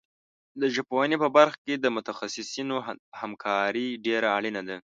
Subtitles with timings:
[0.61, 2.75] د ژبپوهنې په برخه کې د متخصصینو
[3.19, 4.77] همکاري ډېره اړینه ده.